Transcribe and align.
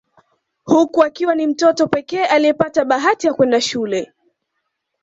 Huku 0.63 1.03
akiwa 1.03 1.35
ni 1.35 1.47
mtoto 1.47 1.87
pekee 1.87 2.25
aliyepata 2.25 2.85
bahati 2.85 3.27
ya 3.27 3.33
kwenda 3.33 3.61
shule 3.61 4.13